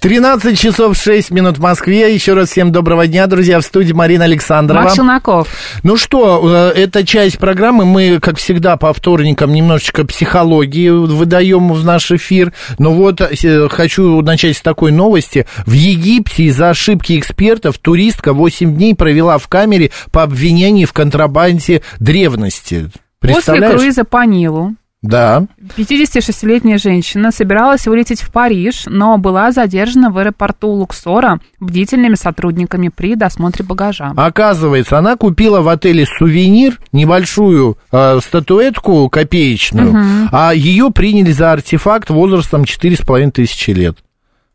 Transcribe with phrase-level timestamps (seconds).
[0.00, 2.12] 13 часов 6 минут в Москве.
[2.12, 3.60] Еще раз всем доброго дня, друзья.
[3.60, 4.84] В студии Марина Александрова.
[4.84, 5.48] Марк Челноков.
[5.82, 7.84] Ну что, э, эта часть программы.
[7.84, 12.54] Мы, как всегда, по вторникам немножечко психологии выдаем в наш эфир.
[12.78, 15.46] Но вот э, хочу начать с такой новости.
[15.66, 21.82] В Египте из-за ошибки экспертов туристка 8 дней провела в камере по обвинению в контрабанде
[21.98, 22.90] древности.
[23.20, 25.46] После круиза по Нилу Да.
[25.78, 33.14] 56-летняя женщина собиралась вылететь в Париж, но была задержана в аэропорту Луксора бдительными сотрудниками при
[33.14, 34.12] досмотре багажа.
[34.16, 42.10] Оказывается, она купила в отеле сувенир, небольшую э, статуэтку копеечную, а ее приняли за артефакт
[42.10, 43.96] возрастом 4,5 тысячи лет.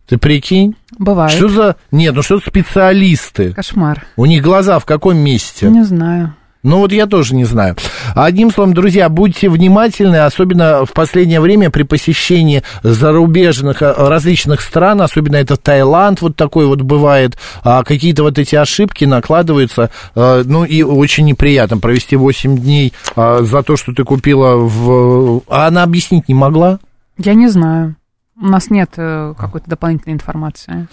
[0.07, 0.75] Ты прикинь?
[0.99, 1.31] Бывает.
[1.31, 1.75] Что за...
[1.91, 3.53] Нет, ну что за специалисты?
[3.53, 4.05] Кошмар.
[4.15, 5.67] У них глаза в каком месте?
[5.67, 6.35] Не знаю.
[6.65, 7.75] Ну вот я тоже не знаю.
[8.15, 15.01] Одним словом, друзья, будьте внимательны, особенно в последнее время при посещении зарубежных э, различных стран,
[15.01, 20.63] особенно это Таиланд, вот такой вот бывает, а какие-то вот эти ошибки накладываются, э, ну
[20.63, 25.43] и очень неприятно провести 8 дней а, за то, что ты купила в...
[25.47, 26.79] А она объяснить не могла?
[27.19, 27.95] Я не знаю.
[28.39, 30.87] У нас нет э, какой-то дополнительной информации.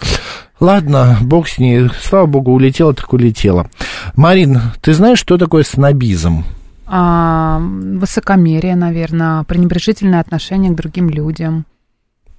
[0.59, 1.89] Ладно, бог с ней.
[2.01, 3.69] Слава богу, улетела так улетела.
[4.15, 6.45] Марин, ты знаешь, что такое снобизм?
[6.85, 11.65] А, высокомерие, наверное, пренебрежительное отношение к другим людям.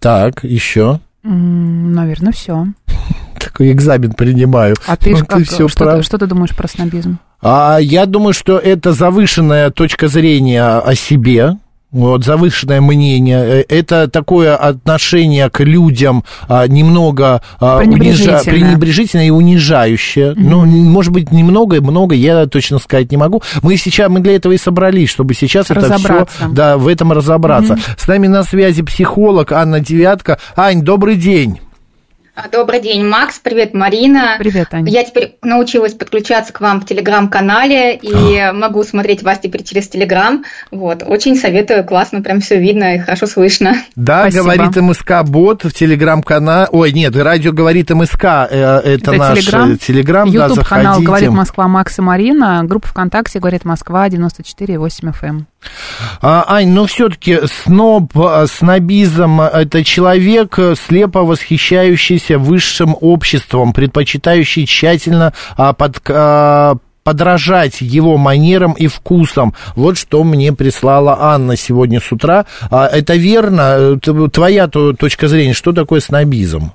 [0.01, 1.01] Так, еще.
[1.23, 2.67] Наверное, все.
[3.39, 4.75] Такой экзамен принимаю.
[4.87, 5.97] А ты, Ну, как, всё что, прав.
[5.99, 7.19] ты, что ты думаешь про снобизм?
[7.43, 11.59] А, я думаю, что это завышенная точка зрения о себе,
[11.95, 18.41] вот, завышенное мнение, Э, это такое отношение к людям а, немного а, Пренебрежительное.
[18.41, 20.35] унижа- пренебрежительное и унижающее.
[20.37, 23.43] Ну, н- может быть, немного много, я точно сказать не могу.
[23.63, 27.79] Мы сейчас, мы для этого и собрались, чтобы сейчас это все, да, в этом разобраться.
[27.97, 30.39] С нами на связи психолог Анна Девятка.
[30.57, 31.61] Ань, добрый день.
[32.37, 33.39] А, Добрый день, Макс.
[33.39, 34.35] Привет, Марина.
[34.41, 34.91] Привет, Аня.
[34.91, 40.45] Я теперь научилась подключаться к вам в телеграм-канале и могу смотреть вас теперь через телеграм.
[40.73, 43.77] Вот, очень советую, классно, прям все видно и хорошо слышно.
[43.95, 44.43] Да, Спасибо.
[44.43, 46.69] говорит МСК бот в телеграм-канале.
[46.73, 48.25] Ой, нет, радио говорит МСК.
[48.51, 51.07] э, Это, наш э, телеграм, да, Ютуб канал заходите.
[51.07, 55.45] «Говорит Москва» Макс и Марина, группа ВКонтакте «Говорит Москва» 94,8 FM.
[56.21, 64.67] А, Ань, ну все-таки сноб, а, снобизм– это человек, э, слепо восхищающийся высшим обществом, предпочитающий
[64.67, 69.55] тщательно а, под, а, подражать его манерам и вкусам.
[69.77, 72.47] Вот что мне прислала Анна сегодня с утра.
[72.71, 73.97] А, это верно?
[74.03, 76.73] Э, Твоя то- точка зрения, что такое снобизм?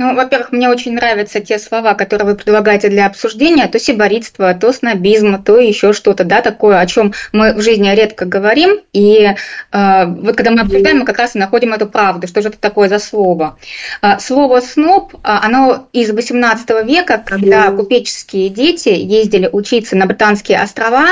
[0.00, 4.72] Ну, во-первых, мне очень нравятся те слова, которые вы предлагаете для обсуждения, то сиборитство, то
[4.72, 10.06] снобизм, то еще что-то, да, такое, о чем мы в жизни редко говорим, и э,
[10.06, 12.88] вот когда мы обсуждаем, мы как раз и находим эту правду, что же это такое
[12.88, 13.58] за слово.
[14.00, 20.60] А, слово «сноб», а, оно из 18 века, когда купеческие дети ездили учиться на Британские
[20.60, 21.08] острова,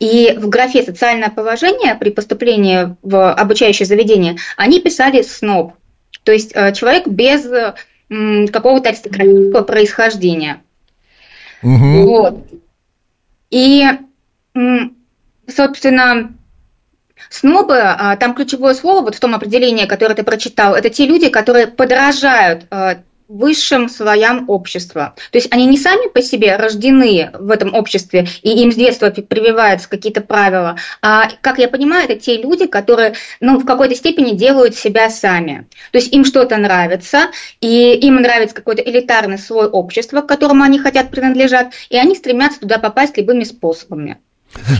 [0.00, 5.74] и в графе «социальное положение» при поступлении в обучающее заведение они писали «сноб»,
[6.24, 7.46] то есть э, человек без
[8.52, 10.62] какого-то аристократического происхождения.
[11.62, 12.04] Мгм.
[12.06, 12.46] Вот.
[13.50, 13.84] И,
[15.48, 16.32] собственно,
[17.30, 21.28] снобы, а, там ключевое слово вот в том определении, которое ты прочитал, это те люди,
[21.28, 22.98] которые подражают а,
[23.34, 25.14] высшим слоям общества.
[25.32, 29.10] То есть они не сами по себе рождены в этом обществе, и им с детства
[29.10, 33.96] при- прививаются какие-то правила, а, как я понимаю, это те люди, которые ну, в какой-то
[33.96, 35.66] степени делают себя сами.
[35.90, 40.78] То есть им что-то нравится, и им нравится какой-то элитарный слой общества, к которому они
[40.78, 44.18] хотят принадлежать, и они стремятся туда попасть любыми способами.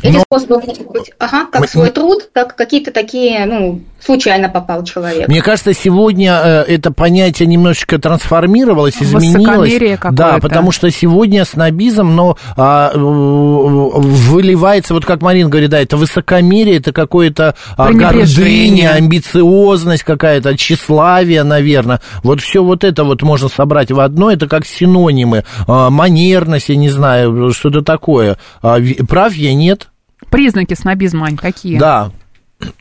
[0.03, 4.49] Эти Но- способы могут быть, ага, как Мы- свой труд, как какие-то такие, ну, случайно
[4.49, 5.29] попал человек.
[5.29, 9.35] Мне кажется, сегодня э, это понятие немножечко трансформировалось, изменилось.
[9.37, 10.17] Высокомерие какое-то.
[10.17, 16.79] Да, потому что сегодня снобизм, но а, выливается, вот как Марина говорит, да, это высокомерие,
[16.79, 22.01] это какое-то а, гордыня, амбициозность какая-то, тщеславие, наверное.
[22.23, 25.45] Вот все вот это вот можно собрать в одно, это как синонимы.
[25.67, 28.37] А, манерность, я не знаю, что-то такое.
[28.63, 28.79] А,
[29.09, 29.89] прав я, нет?
[30.31, 31.79] Признаки снобизма, Ань, какие?
[31.79, 32.13] Да.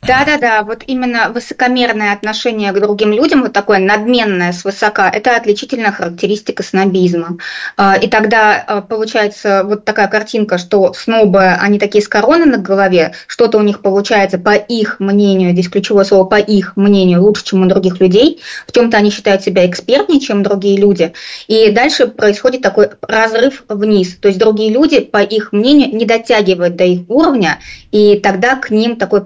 [0.05, 6.61] Да-да-да, вот именно высокомерное отношение к другим людям, вот такое надменное свысока, это отличительная характеристика
[6.61, 7.37] снобизма.
[7.77, 12.57] А, И тогда а, получается вот такая картинка, что снобы, они такие с короной на
[12.57, 17.45] голове, что-то у них получается по их мнению, здесь ключевое слово по их мнению, лучше,
[17.45, 21.13] чем у других людей, в чем-то они считают себя экспертнее, чем другие люди.
[21.47, 26.75] И дальше происходит такой разрыв вниз, то есть другие люди, по их мнению, не дотягивают
[26.75, 27.59] до их уровня,
[27.91, 29.21] и тогда к ним такое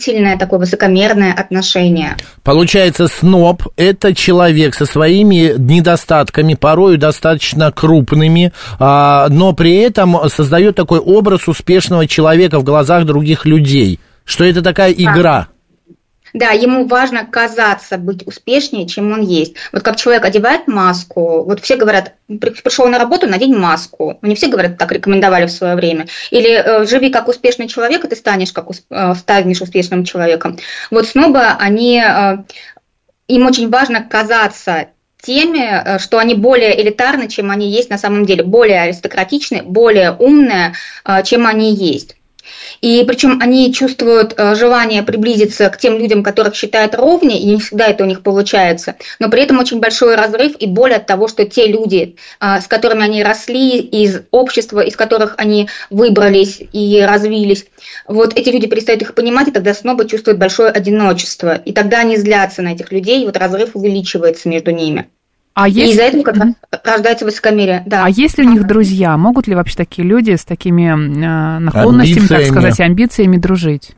[0.00, 2.16] презрительное, такое высокомерное отношение.
[2.42, 10.76] Получается, сноб– это человек со своими недостатками, порою достаточно крупными, а, но при этом создает
[10.76, 15.20] такой образ успешного человека в глазах других людей, что это такая игра.
[15.22, 15.48] Да,
[16.32, 19.54] ему важно казаться быть успешнее, чем он есть.
[19.72, 24.18] Вот как человек одевает маску, вот все говорят, «При- пришел на работу, надень маску.
[24.22, 26.06] Не все говорят, так рекомендовали в свое время.
[26.30, 30.58] Или э, живи как успешный человек, и ты станешь, как, э, станешь успешным человеком.
[30.90, 32.38] Вот снобы, они, э,
[33.28, 34.88] им очень важно казаться
[35.22, 40.72] теми, что они более элитарны, чем они есть на самом деле, более аристократичны, более умные,
[41.24, 42.16] чем они есть.
[42.80, 47.58] И причем они чувствуют э, желание приблизиться к тем людям, которых считают ровнее, и не
[47.58, 48.96] всегда это у них получается.
[49.18, 52.66] Но при этом очень большой разрыв и боль от того, что те люди, а, с
[52.66, 57.66] которыми они росли, из общества, из которых они выбрались и развились,
[58.06, 61.54] вот эти люди перестают их понимать, и тогда снова чувствуют большое одиночество.
[61.54, 65.08] И тогда они злятся на этих людей, и вот разрыв увеличивается между ними.
[65.60, 66.54] А И есть, из-за этого как раз
[66.84, 67.82] рождается высокомерие.
[67.84, 68.06] Да.
[68.06, 69.18] а есть ли у них друзья?
[69.18, 72.60] Могут ли вообще такие люди с такими э, наклонностями, так Амбициями.
[72.60, 73.90] сказать, амбициями дружить?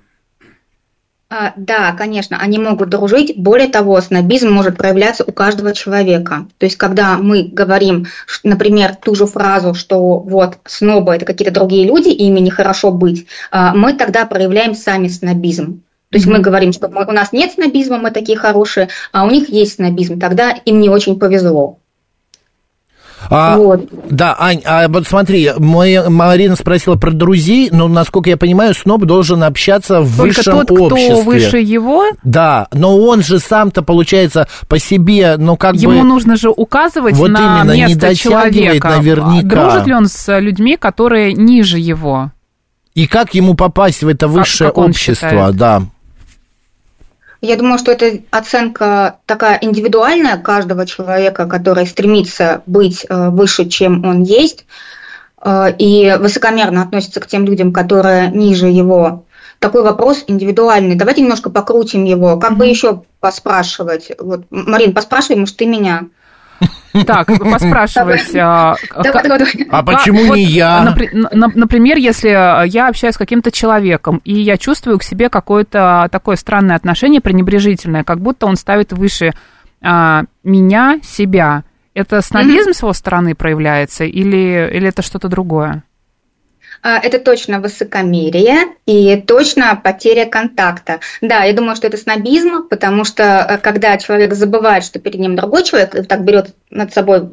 [1.31, 3.35] А, Да, конечно, они могут дружить.
[3.37, 6.47] Более того, снобизм может проявляться у каждого человека.
[6.59, 8.07] То есть, когда мы говорим,
[8.43, 13.29] например, ту же фразу, что вот снобы– это какие-то другие люди, и ими нехорошо быть,
[13.53, 15.83] а, мы тогда проявляем сами снобизм.
[16.13, 19.49] То есть мы говорим, что у нас нет снобизма, мы такие хорошие, а у них
[19.49, 20.21] есть снобизм.
[20.21, 21.79] Тогда им не очень повезло.
[23.31, 23.89] А, Вот.
[24.11, 29.05] Да, Ань, а вот смотри, моя Марина спросила про друзей, но, насколько я понимаю, сноб
[29.07, 31.15] должен общаться в Только высшем тот, обществе.
[31.15, 36.05] кто выше его, Да, но он же сам-то, получается, по себе, ну, как ему бы...
[36.07, 38.89] нужно же указывать Вот на именно, не место дотягивает человека.
[38.91, 39.43] наверняка.
[39.63, 42.33] Дружит ли он с людьми, которые ниже его?
[42.95, 45.57] И как ему попасть в это высшее как он общество, считает?
[45.57, 45.83] да.
[47.43, 54.05] Я думаю, что это оценка такая индивидуальная каждого человека, который стремится быть э, выше, чем
[54.07, 54.65] он есть,
[55.45, 59.25] э, и высокомерно относится к тем людям, которые ниже его.
[59.59, 60.95] Такой вопрос индивидуальный.
[60.95, 62.37] Давайте немножко покрутим его.
[62.37, 64.13] Как бы еще поспрашивать?
[64.21, 66.11] Вот, Марин, поспрашивай, может, ты меня.
[67.07, 68.35] Так, поспрашивать.
[68.37, 68.75] а.
[69.71, 70.85] А почему вот, не я?
[70.85, 76.09] напри- на- Например, если я общаюсь с каким-то человеком, и я чувствую к себе какое-то
[76.11, 79.33] такое странное отношение, пренебрежительное, как будто он ставит выше
[79.83, 81.65] а, меня, себя.
[81.95, 85.83] Это снобизм с его стороны проявляется или, или это что-то другое?
[86.83, 90.99] А, Это точно высокомерие и точно потеря контакта.
[91.21, 95.37] Да, я думаю, что это снобизм, потому что э, когда человек забывает, что перед ним
[95.37, 97.29] другой человек, и так берет над собой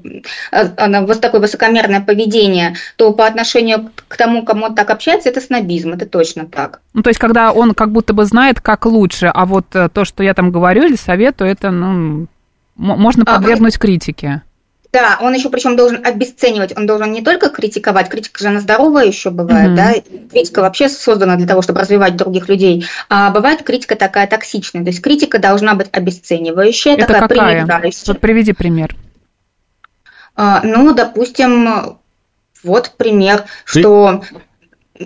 [0.52, 5.42] э, вот такое высокомерное поведение, то по отношению к тому, кому он так общается, это
[5.42, 6.82] снобизм, это точно так.
[6.94, 10.06] Ну, то есть, когда он как будто бы знает, как лучше, а вот э, то,
[10.06, 12.28] что я там говорю или советую, это, ну,
[12.76, 14.44] можно А, подвергнуть критике.
[14.92, 19.06] Да, он еще причем должен обесценивать, он должен не только критиковать, критика же она здоровая
[19.06, 19.76] еще бывает, Мгм.
[19.76, 19.94] да,
[20.32, 24.90] критика вообще создана для того, чтобы развивать других людей, а бывает критика такая токсичная, то
[24.90, 27.56] есть критика должна быть обесценивающая, Это такая какая?
[27.66, 28.04] принижающая.
[28.08, 28.96] Вот приведи пример.
[30.36, 31.98] А, Ну, допустим,
[32.64, 34.24] вот пример, Ты- что,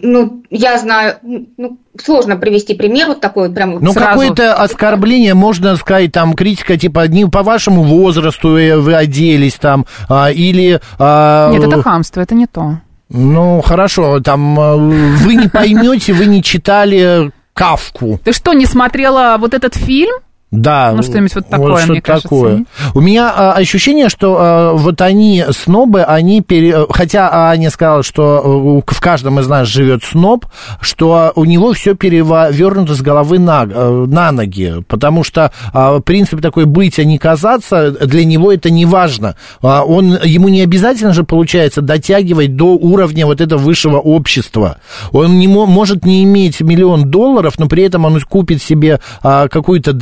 [0.01, 5.75] ну, я знаю, ну, сложно привести пример вот такой вот прям Ну, какое-то оскорбление, можно
[5.75, 10.79] сказать, там, критика, типа, не по вашему возрасту э, вы оделись, там, а, или...
[10.97, 12.79] а, Нет, это хамство, это не то.
[13.09, 18.19] Ну, хорошо, там, э, вы не поймете, вы не читали Кавку.
[18.23, 20.15] Ты что, не смотрела вот этот фильм?
[20.55, 22.27] Да, Ну, что-нибудь вот такое, что-то мне кажется.
[22.29, 22.65] такое.
[22.93, 26.85] У меня а, ощущение, что а, вот они, снобы, они, пере...
[26.91, 30.45] хотя Аня сказала, что у- в каждом из нас живет сноб,
[30.79, 36.39] что у него все перевернуто с головы на, э, на ноги, потому что а, принцип
[36.39, 39.35] такой быть, а не казаться, для него это не важно.
[39.63, 44.77] А, Он, ему не обязательно же, получается, дотягивать до уровня вот этого высшего общества.
[45.11, 49.47] Он не мо- может не иметь миллион долларов, но при этом он купит себе а,
[49.47, 49.93] какую-то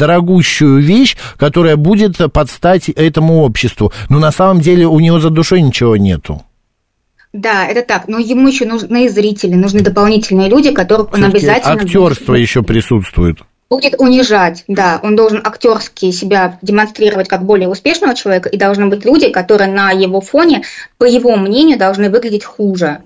[0.42, 3.92] дорогущую вещь, которая будет под стать этому обществу.
[4.10, 6.42] Но на самом деле у него за душой ничего нету.
[7.34, 8.08] Да, это так.
[8.08, 13.38] Но ему еще нужны зрители, нужны дополнительные люди, которых он обязательно актерство еще присутствует.
[13.70, 14.66] будет унижать.
[14.68, 19.72] Да, он должен актерски себя демонстрировать как более успешного человека, и должны быть люди, которые
[19.72, 20.64] на его фоне,
[20.98, 22.98] по его мнению, должны выглядеть хуже.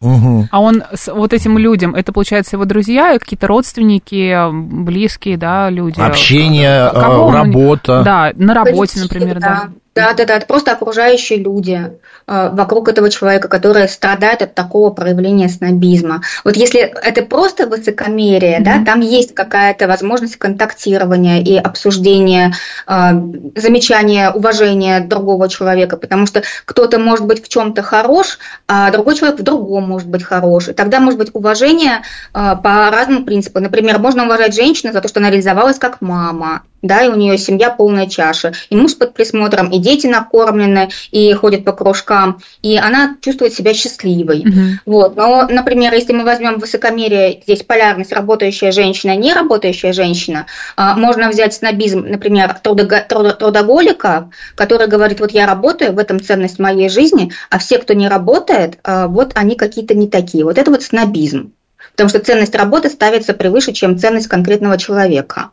[0.00, 0.48] Мгм.
[0.50, 6.00] А он с вот этим людям, это, получается, его друзья, какие-то родственники, близкие, да, люди?
[6.00, 8.02] Общение, Кого э, он- работа.
[8.02, 9.64] Да, на работе, например, да.
[9.64, 14.90] Да, да, да, это просто окружающие люди э, вокруг этого человека, которые страдают от такого
[14.90, 16.22] проявления снобизма.
[16.44, 22.54] Вот если это просто высокомерие, да, там есть какая-то возможность контактирования и обсуждения,
[22.86, 23.10] э,
[23.56, 29.40] замечания, уважения другого человека, потому что кто-то может быть в чем-то хорош, а другой человек
[29.40, 30.68] в другом может быть хорош.
[30.68, 33.58] И тогда может быть уважение э, по разному принципу.
[33.58, 37.38] Например, можно уважать женщину за то, что она реализовалась как мама, да, и у нее
[37.38, 42.76] семья полная чаша, и муж под присмотром, и дети накормлены, и ходят по кружкам, и
[42.76, 44.42] она чувствует себя счастливой.
[44.44, 44.80] Мгм.
[44.86, 45.16] Вот.
[45.16, 50.46] Но, например, если мы возьмем высокомерие, здесь полярность работающая женщина, не работающая женщина,
[50.76, 56.20] а, можно взять снобизм, например, трудого- трудо- трудоголика, который говорит, вот я работаю, в этом
[56.20, 60.44] ценность моей жизни, а все, кто не работает, а, вот они какие-то не такие.
[60.44, 61.52] Вот это вот снобизм.
[61.92, 65.50] Потому что ценность работы ставится превыше, чем ценность конкретного человека.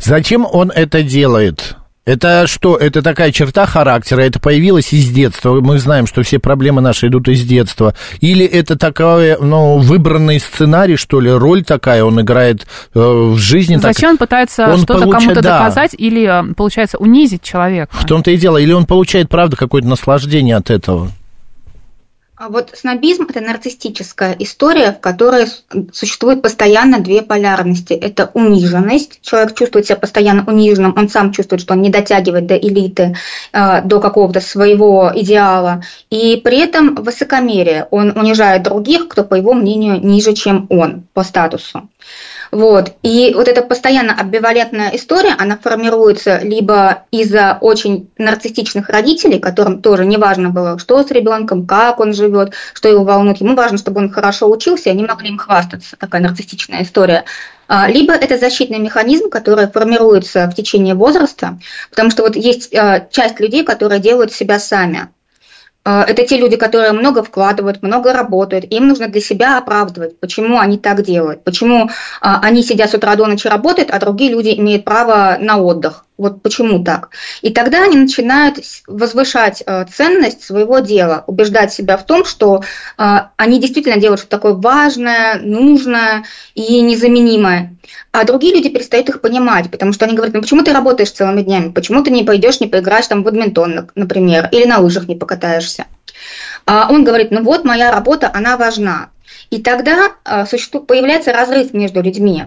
[0.00, 1.76] Зачем он это делает?
[2.04, 2.76] Это что?
[2.76, 5.60] Это такая черта характера, это появилось из детства.
[5.60, 7.94] Мы знаем, что все проблемы наши идут из детства.
[8.20, 13.76] Или это такой, ну, выбранный сценарий, что ли, роль такая он играет э, в жизни.
[13.76, 15.58] так- Зачем он пытается Он что-то получа- кому-то да.
[15.60, 17.94] доказать или, э, получается, унизить человека?
[17.94, 18.56] В том-то и дело.
[18.56, 21.08] Или он получает, правда, какое-то наслаждение от этого?
[22.44, 25.46] А вот снобизм– это нарциссическая история, в которой
[25.92, 27.92] существует постоянно две полярности.
[27.92, 32.56] Это униженность, человек чувствует себя постоянно униженным, он сам чувствует, что он не дотягивает до
[32.56, 33.14] элиты,
[33.52, 39.54] э, до какого-то своего идеала, и при этом высокомерие, он унижает других, кто, по его
[39.54, 41.88] мнению, ниже, чем он по статусу.
[42.52, 42.92] Вот.
[43.02, 50.04] И вот эта постоянно амбивалентная история, она формируется либо из-за очень нарциссичных родителей, которым тоже
[50.04, 53.38] не важно было, что с ребенком, как он живет, что его волнует.
[53.38, 55.96] Ему важно, чтобы он хорошо учился, и они могли им хвастаться.
[55.96, 57.24] Такая нарциссичная история.
[57.68, 63.08] А, Либо это защитный механизм, который формируется в течение возраста, потому что вот есть а,
[63.10, 65.08] часть людей, которые делают себя сами.
[65.84, 68.64] А, Это те люди, которые много вкладывают, много работают.
[68.64, 73.16] Им нужно для себя оправдывать, почему они так делают, почему а, они сидят с утра
[73.16, 76.04] до ночи работают, а другие люди имеют право на отдых.
[76.18, 77.10] Вот почему так?
[77.40, 82.62] И тогда они начинают возвышать э, ценность своего дела, убеждать себя в том, что
[82.98, 83.02] э,
[83.36, 87.76] они действительно делают что-то такое важное, нужное и незаменимое.
[88.12, 91.42] А другие люди перестают их понимать, потому что они говорят, ну почему ты работаешь целыми
[91.42, 95.16] днями, почему ты не пойдешь, не поиграешь там в бадминтон, например, или на лыжах не
[95.16, 95.86] покатаешься.
[96.66, 99.10] А он говорит, ну вот моя работа, она важна.
[99.50, 102.44] И тогда э, существует, появляется разрыв между людьми.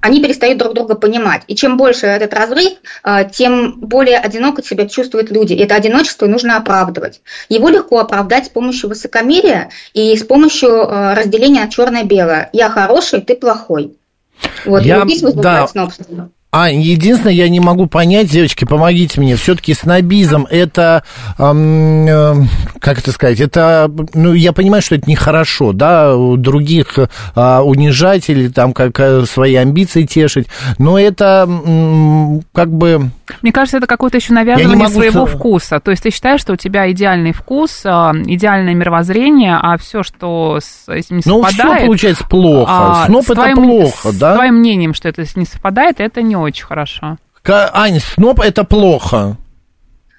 [0.00, 1.42] Они перестают друг друга понимать.
[1.48, 2.74] И чем больше этот разрыв,
[3.04, 5.54] э, тем более одиноко себя чувствуют люди.
[5.54, 7.20] И это одиночество нужно оправдывать.
[7.48, 12.50] Его легко оправдать с помощью высокомерия и с помощью э, разделения черное-белое.
[12.52, 13.96] Я хороший, ты плохой.
[14.64, 14.96] Вот, Я-
[16.08, 16.28] да.
[16.50, 21.02] А, единственное, я не могу понять, девочки, помогите мне, все-таки снобизм это,
[21.38, 22.34] эм, э,
[22.80, 28.48] как это сказать, это, ну, я понимаю, что это нехорошо, да, других э, унижать или
[28.48, 30.46] там как э, свои амбиции тешить,
[30.78, 33.10] но это м, как бы,
[33.42, 35.80] Мне кажется, это какое-то еще навязывание могу своего с- вкуса.
[35.80, 40.60] То есть ты считаешь, что у тебя идеальный вкус, а, идеальное мировоззрение, а все, что
[40.62, 41.76] с этим не ну, совпадает...
[41.80, 44.34] все получается плохо, а, сноб с это твоим- плохо, с да?
[44.34, 47.18] твоим мнением, что это не совпадает, это не очень хорошо.
[47.42, 49.36] Ка- Ань, сноб это плохо.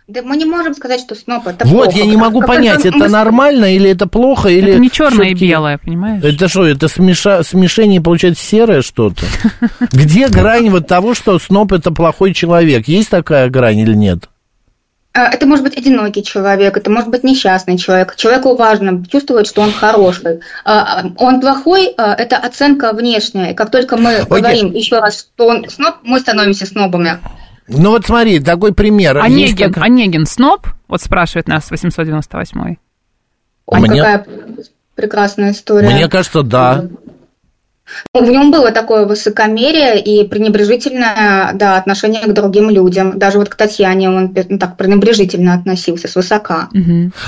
[0.07, 1.99] Да мы не можем сказать, что сноб это вот, плохо.
[1.99, 4.71] я не могу Как- понять, это мы- нормально или это плохо, или...
[4.71, 6.23] это не черное и белое, понимаешь?
[6.23, 7.43] Это что, это смеша...
[7.43, 9.23] смешение, получается, серое что-то?
[9.91, 12.87] Где грань вот того, что сноб это плохой человек?
[12.87, 14.29] Есть такая грань или нет?
[15.11, 18.15] А, Это может быть одинокий человек, это может быть несчастный человек.
[18.15, 20.41] Человеку важно чувствовать, что он хороший.
[20.63, 23.51] А, а, Он плохой, это оценка внешняя.
[23.51, 27.19] И как только мы говорим еще раз, что он сноб, мы становимся снобами.
[27.67, 29.17] Ну вот смотри, такой пример.
[29.17, 30.67] Есть Онегин, как- Онегин сноб?
[30.87, 32.77] Вот спрашивает нас 898
[33.67, 34.25] Ой, Мне- какая
[34.95, 35.89] прекрасная история.
[35.89, 36.85] Мне кажется, да.
[38.13, 43.17] В нем было такое высокомерие и пренебрежительное да, отношение к другим людям.
[43.19, 46.69] Даже вот к Татьяне он ну, так пренебрежительно относился, свысока.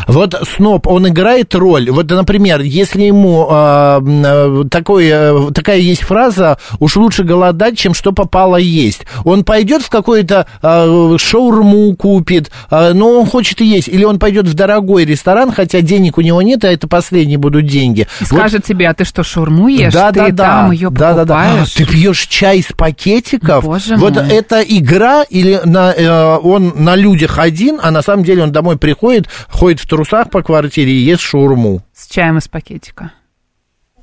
[0.08, 1.90] Вот сноб, он играет роль.
[1.92, 7.78] Вот, например, если ему а, м, э, такой, э, такая есть фраза, уж лучше голодать,
[7.78, 9.02] чем что попало есть.
[9.24, 13.88] Он пойдет в какой-то а, шаурму купит, а, но он хочет и есть.
[13.88, 17.66] Или он пойдет в дорогой ресторан, хотя денег у него нет, а это последние будут
[17.68, 18.02] деньги.
[18.02, 19.94] И Вот- скажет тебе, а ты что, шаурму ешь?
[19.94, 21.36] да, ты да, да, там ее да, да, да.
[21.36, 21.74] А, покупаешь?
[21.74, 23.64] ты пьешь чай из пакетиков.
[23.64, 24.30] Боже вот мой.
[24.30, 28.78] это игра или на, э, он на людях один, а на самом деле он домой
[28.78, 31.82] приходит, ходит в трусах по квартире и ест шаурму.
[31.94, 33.12] С чаем из пакетика.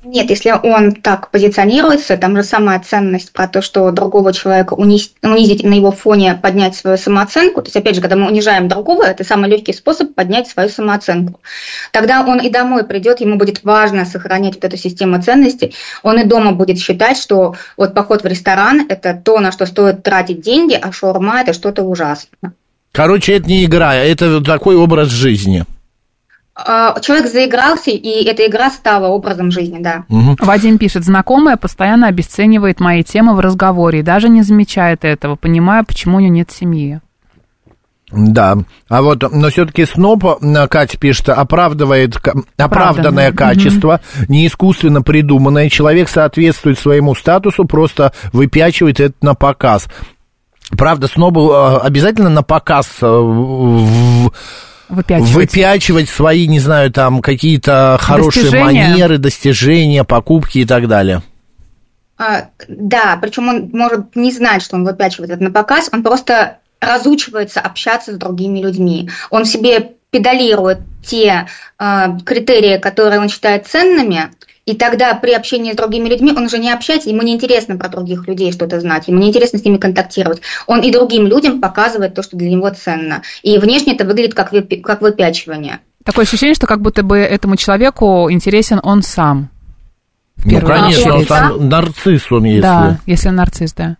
[0.03, 5.15] Нет, если он так позиционируется, там же самая ценность про то, что другого человека унизить,
[5.21, 7.61] унизить на его фоне поднять свою самооценку.
[7.61, 11.41] То есть, опять же, когда мы унижаем другого, это самый легкий способ поднять свою самооценку.
[11.91, 15.75] Тогда он и домой придет, ему будет важно сохранять вот эту систему ценностей.
[16.01, 20.03] Он и дома будет считать, что вот поход в ресторан– это то, на что стоит
[20.03, 22.53] тратить деньги, а шаурма– это что-то ужасное.
[22.93, 25.65] Короче, это не игра, это такой образ жизни.
[26.65, 30.05] А, Человек заигрался, и эта игра стала образом жизни, да.
[30.09, 30.35] Мгм.
[30.39, 35.83] Вадим пишет, знакомая постоянно обесценивает мои темы в разговоре и даже не замечает этого, понимая,
[35.83, 36.99] почему у нее нет семьи.
[38.11, 43.31] Да, а вот, но все-таки сноб, э, Катя пишет, оправдывает оправданное Оправданное.
[43.31, 45.69] качество, не искусственно придуманное.
[45.69, 49.87] Человек соответствует своему статусу, просто выпячивает это на показ.
[50.75, 54.31] Правда, снобу э, обязательно на показ э, в-
[54.89, 55.31] Выпячивать.
[55.31, 58.87] выпячивать свои, не знаю, там какие-то хорошие Достижения.
[58.89, 61.21] манеры, достижения, покупки и так далее.
[62.17, 66.57] А, да, причем он может не знать, что он выпячивает это на показ, он просто
[66.81, 69.09] разучивается общаться с другими людьми.
[69.29, 74.31] Он себе педалирует те а, критерии, которые он считает ценными,
[74.69, 78.27] и тогда при общении с другими людьми он уже не общается, ему неинтересно про других
[78.27, 80.41] людей что-то знать, ему неинтересно с ними контактировать.
[80.67, 83.23] Он и другим людям показывает то, что для него ценно.
[83.41, 85.79] И внешне это выглядит как, выпи- как выпячивание.
[86.05, 89.49] Такое ощущение, что как будто бы этому человеку интересен он сам.
[90.45, 92.61] Ну, конечно, он там нарцисс он, если...
[92.61, 93.97] Да, если нарцисс, да.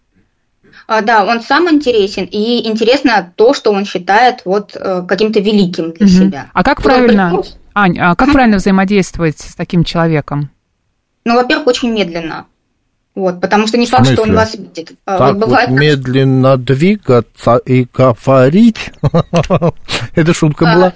[0.88, 5.94] А, Да, он сам интересен, и интересно то, что он считает вот э, каким-то великим
[5.94, 6.16] для Мгм.
[6.16, 6.46] себя.
[6.54, 7.42] А как правильно,
[7.74, 10.52] Ань, а как правильно взаимодействовать с таким человеком?
[11.30, 12.48] Ну, во-первых, очень медленно.
[13.14, 14.94] Вот, потому что не факт, что он вас видит.
[15.06, 18.90] А, Так вот бывает, вот медленно двигаться и говорить.
[20.16, 20.94] Это шутка А, была.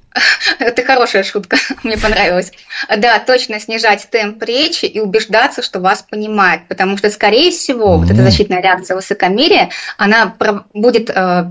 [0.60, 2.52] Это хорошая шутка, мне понравилась.
[2.96, 8.10] Да, точно снижать темп речи и убеждаться, что вас понимает, потому что, скорее всего, вот
[8.10, 10.34] эта защитная реакция высокомерия, она
[10.72, 11.50] будет э,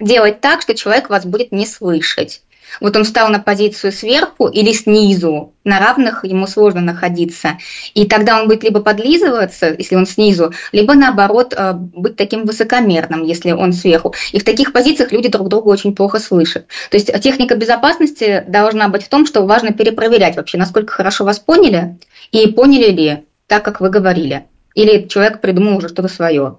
[0.00, 2.42] делать так, что человек вас будет не слышать.
[2.80, 7.58] Вот он встал на позицию сверху или снизу, на равных ему сложно находиться.
[7.94, 13.22] И тогда он будет либо подлизываться, если он снизу, либо наоборот э, быть таким высокомерным,
[13.22, 14.14] если он сверху.
[14.32, 16.66] И в таких позициях люди друг друга очень плохо слышат.
[16.90, 21.38] То есть техника безопасности должна быть в том, что важно перепроверять вообще, насколько хорошо вас
[21.38, 21.98] поняли,
[22.30, 24.46] и поняли ли так, как вы говорили.
[24.74, 26.58] Или человек придумал уже что-то свое.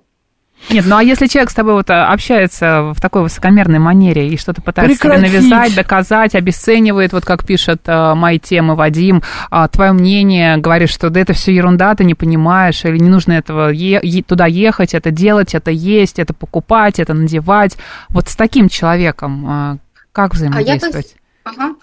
[0.69, 4.37] Нет, ну а если человек с тобой вот а, общается в такой высокомерной манере и
[4.37, 5.33] что-то пытается тебе Прекратить.
[5.33, 9.21] навязать, доказать, обесценивает, вот как пишет а, мои темы Вадим,
[9.51, 13.33] а, твое мнение, говорит, что да это все ерунда, ты не понимаешь, или не нужно
[13.33, 17.77] этого е- е- туда ехать, это делать, это есть, это покупать, это надевать.
[18.09, 19.77] Вот с таким человеком а,
[20.11, 21.13] как взаимодействовать?
[21.13, 21.22] Ага.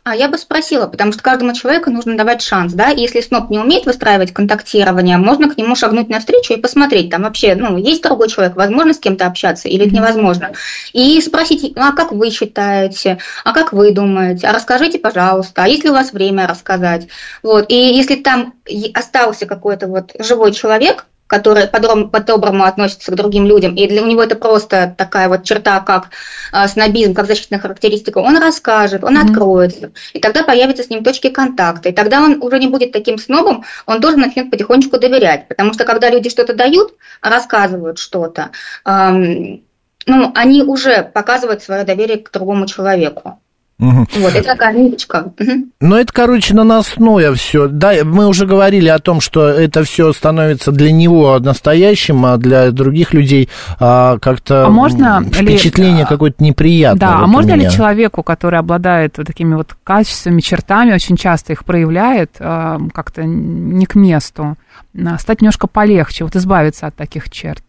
[0.02, 3.50] А я бы спросила, потому что каждому человеку нужно давать шанс, да, и если СНОП
[3.50, 8.02] не умеет выстраивать контактирование, можно к нему шагнуть навстречу и посмотреть, там вообще, ну, есть
[8.02, 10.52] другой человек, возможно с кем-то общаться или это невозможно,
[10.94, 15.68] и спросить, ну, а как вы считаете, а как вы думаете, а расскажите, пожалуйста, а
[15.68, 17.08] есть ли у вас время рассказать,
[17.42, 18.54] вот, и если там
[18.94, 24.34] остался какой-то вот живой человек, который по-доброму, относится к другим людям, и для него это
[24.34, 26.08] просто такая вот черта, как
[26.50, 31.30] а, снобизм, как защитная характеристика, он расскажет, он откроется, и тогда появятся с ним точки
[31.30, 35.72] контакта, и тогда он уже не будет таким снобом, он тоже начнет потихонечку доверять, потому
[35.72, 38.50] что когда люди что-то дают, рассказывают что-то,
[38.82, 39.60] ам,
[40.06, 43.40] ну, они уже показывают свое доверие к другому человеку.
[43.80, 45.32] Вот, это такая ниточка.
[45.38, 45.72] Мгм.
[45.80, 47.66] Ну, это, короче, наносное все.
[47.68, 52.70] Да, мы уже говорили о том, что это все становится для него настоящим, а для
[52.70, 57.00] других людей а, как-то А можно м, ли- впечатление какое-то неприятное.
[57.00, 61.52] Да, вот а можно ли человеку, который обладает вот такими вот качествами, чертами, очень часто
[61.52, 64.56] их проявляет, э, как-то не к месту,
[64.94, 67.62] а, стать немножко полегче, вот избавиться от таких черт?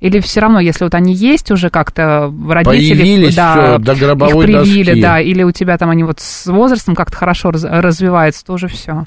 [0.00, 4.46] Или все равно, если вот они есть уже как-то родители, Появились, да, всё, до гробовой
[4.46, 5.02] их привили, доски.
[5.02, 9.04] да, или у тебя там они вот с возрастом как-то хорошо раз- развиваются, тоже все.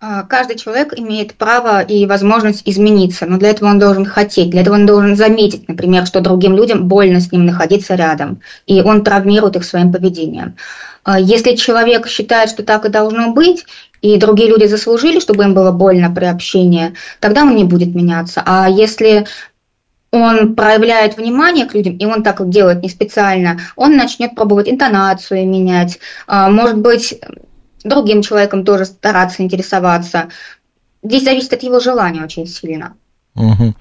[0.00, 4.60] А, Каждый человек имеет право и возможность измениться, но для этого он должен хотеть, для
[4.60, 9.02] этого он должен заметить, например, что другим людям больно с ним находиться рядом, и он
[9.02, 10.56] травмирует их своим поведением.
[11.04, 13.64] А Если человек считает, что так и должно быть,
[14.02, 18.42] и другие люди заслужили, чтобы им было больно при общении, тогда он не будет меняться.
[18.44, 19.26] А если
[20.14, 25.46] он проявляет внимание к людям, и он так делает не специально, он начнет пробовать интонацию
[25.46, 25.98] менять,
[26.28, 27.20] а, может быть,
[27.82, 30.28] другим человеком тоже стараться интересоваться.
[31.02, 32.96] Здесь зависит от его желания очень сильно.
[33.34, 33.74] Мгм.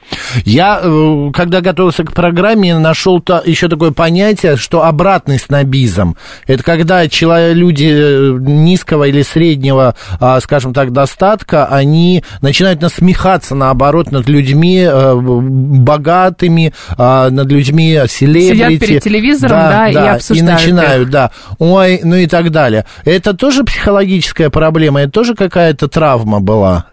[0.45, 6.15] Я, э, когда готовился к программе, нашел еще такое понятие, что обратный снобизм.
[6.47, 13.53] Это когда человек, люди э, низкого или среднего, а, скажем так, достатка, они начинают насмехаться,
[13.53, 18.53] наоборот, над людьми э, богатыми, а, над людьми селебрити.
[18.53, 22.85] Сидят перед телевизором, да, и обсуждают И начинают, да, ой, ну и так далее.
[23.05, 26.87] Это тоже психологическая проблема, это тоже какая-то травма была?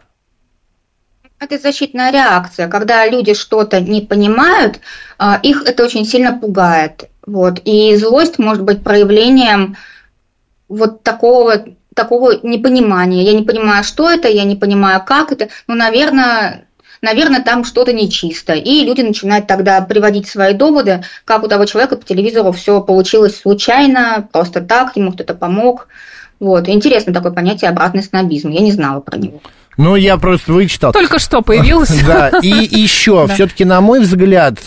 [1.41, 2.69] Это защитная реакция.
[2.69, 4.79] Когда люди что-то не понимают,
[5.19, 7.09] а, их это очень сильно пугает.
[7.27, 7.61] Вот.
[7.65, 9.77] И злость может быть проявлением
[10.69, 13.25] вот такого, такого непонимания.
[13.25, 15.49] Я не понимаю, что это, я не понимаю, как это.
[15.67, 16.67] Ну, наверное,
[17.01, 18.53] наверное, там что-то нечисто.
[18.53, 23.41] И люди начинают тогда приводить свои доводы, как у того человека по телевизору все получилось
[23.41, 25.89] случайно, просто так, ему кто-то помог.
[26.39, 26.69] Вот.
[26.69, 28.51] Интересно такое понятие обратный снобизм.
[28.51, 29.41] Я не знала про него.
[29.81, 30.93] Ну, я просто вычитал.
[30.93, 31.95] Только что появился.
[32.07, 34.59] Да, и еще, все-таки, на мой взгляд,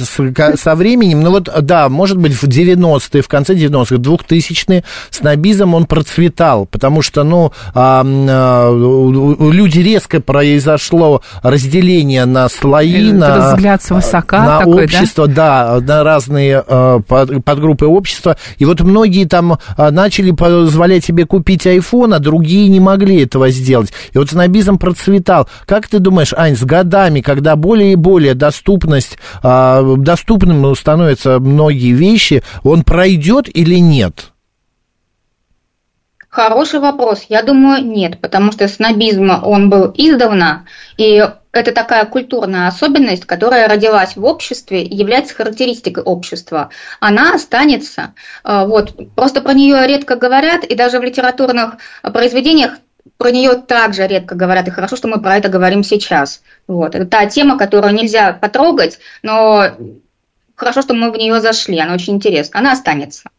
[0.56, 5.86] со временем, ну вот, да, может быть, в 90-е, в конце 90-х, 2000-е, снобизм, он
[5.86, 14.44] процветал, потому что, ну, у- люди резко произошло разделение на слои, Этот на, взгляд свысока
[14.44, 15.80] на такой, общество, да?
[15.82, 22.16] на разные э, под- подгруппы общества, и вот многие там начали позволять себе купить iPhone,
[22.16, 25.03] а другие не могли этого сделать, и вот снобизм процветал.
[25.66, 31.92] Как ты думаешь, Ань, с годами, когда более и более доступность, а, доступным становятся многие
[31.92, 34.34] вещи, он пройдет или нет?
[36.34, 37.26] Хороший вопрос.
[37.30, 40.66] Я думаю, нет, потому что снобизм, он был издавна,
[40.98, 46.72] и это такая культурная особенность, которая родилась в обществе и является характеристикой общества.
[47.00, 48.16] Она останется.
[48.44, 48.96] Э, Вот.
[49.16, 52.80] Просто про нее редко говорят, и даже в литературных произведениях
[53.18, 56.42] про нее также редко говорят, и хорошо, что мы про это говорим сейчас.
[56.68, 56.96] Вот.
[56.96, 59.68] Это та тема, которую нельзя потрогать, но
[60.56, 63.30] хорошо, что мы в нее зашли, она очень интересна, она останется.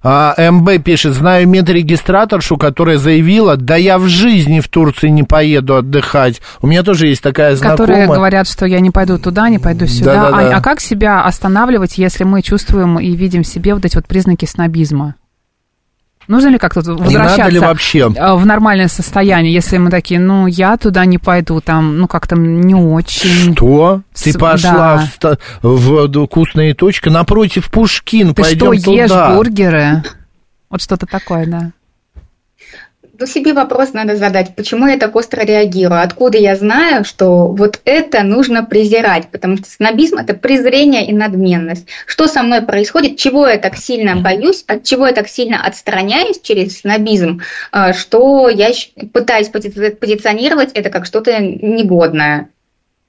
[0.00, 5.76] А, МБ пишет, знаю медрегистраторшу, которая заявила, да я в жизни в Турции не поеду
[5.76, 6.40] отдыхать.
[6.62, 8.04] У меня тоже есть такая знакомая.
[8.04, 10.14] Которые говорят, что я не пойду туда, не пойду сюда.
[10.14, 10.36] Да-да-да.
[10.36, 14.06] Ань, а как себя останавливать, если мы чувствуем и видим в себе вот эти вот
[14.06, 15.16] признаки снобизма?
[16.28, 18.00] Нужно ли как-то возвращаться надо ли вообще?
[18.00, 22.36] э, в нормальное состояние, если мы такие, ну, я туда не пойду, там, ну, как-то
[22.36, 23.54] не очень.
[23.54, 24.02] Что?
[24.14, 25.38] Ты пошла да.
[25.62, 29.34] в, в вкусные точки напротив Пушкин, Ты пойдем что, ешь туда.
[29.34, 30.02] бургеры?
[30.68, 31.72] Вот что-то такое, да.
[33.20, 37.80] Ну, себе вопрос надо задать, почему я так остро реагирую, откуда я знаю, что вот
[37.84, 41.88] это нужно презирать, потому что снобизм– это презрение и надменность.
[42.06, 46.40] Что со мной происходит, чего я так сильно боюсь, от чего я так сильно отстраняюсь
[46.40, 47.40] через снобизм,
[47.72, 48.70] а, что я
[49.12, 52.50] пытаюсь пози- позиционировать это как что-то негодное.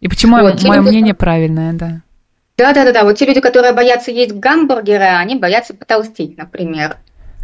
[0.02, 2.02] И почему Вот, мое мнение правильное, да.
[2.58, 6.98] Да-да-да, вот те люди, которые боятся есть гамбургеры, они боятся потолстеть, например.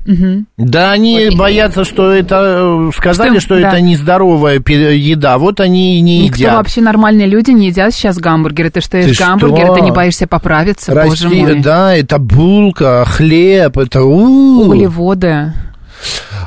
[0.05, 0.45] Мгм.
[0.57, 1.37] Да, они Вот.
[1.39, 2.89] боятся, что это...
[2.89, 3.69] э, Сказали, Что что, да.
[3.69, 6.53] это нездоровая еда, вот они и не Никто едят.
[6.57, 8.69] вообще нормальные люди не едят сейчас гамбургеры.
[8.69, 9.75] Ты что, ешь Ты гамбургеры, что?
[9.75, 11.59] ты не боишься поправиться, боже Расти- мой.
[11.59, 14.03] Да, это булка, хлеб, это...
[14.03, 14.61] у.
[14.67, 15.53] Углеводы.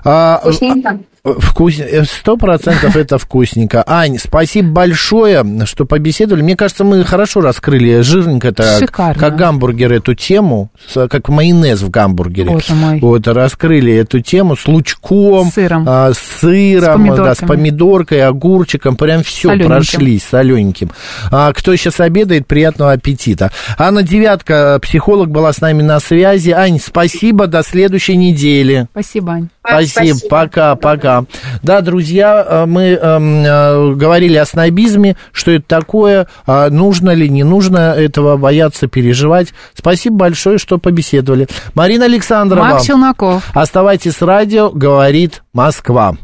[0.05, 1.01] А, Вкусненько.
[1.38, 1.78] Вкус...
[1.78, 3.82] э, Сто процентов это вкусненько.
[3.86, 6.42] Ань, спасибо большое, что побеседовали.
[6.42, 9.14] Мне кажется, мы хорошо раскрыли жирненько это, Шикарно.
[9.20, 12.50] как гамбургер, эту тему, как майонез в гамбургере.
[12.50, 12.98] Боже мой.
[13.00, 15.84] Вот, раскрыли эту тему с лучком, сыром.
[15.88, 20.90] а, с сыром, С да, с помидоркой, огурчиком, прям все прошлись, солененьким.
[21.30, 23.50] А, кто сейчас обедает, приятного аппетита.
[23.76, 26.50] Анна Девятка, психолог, была с нами на связи.
[26.50, 28.86] Ань, спасибо, до следующей недели.
[28.92, 29.48] Спасибо, Ань.
[29.64, 31.17] Спасибо, пока, пока.
[31.62, 37.28] Да, друзья, э, мы эм, э, говорили о снобизме, что это такое, а нужно ли,
[37.28, 39.48] не нужно этого бояться, переживать.
[39.74, 41.48] Спасибо большое, что побеседовали.
[41.74, 43.50] Марина Александрова, Марк Челноков.
[43.54, 46.16] оставайтесь с радио, говорит Москва.